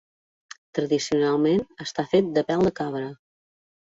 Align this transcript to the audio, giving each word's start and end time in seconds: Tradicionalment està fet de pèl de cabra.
Tradicionalment 0.77 1.61
està 1.85 2.05
fet 2.13 2.31
de 2.39 2.45
pèl 2.47 2.65
de 2.69 2.73
cabra. 2.81 3.05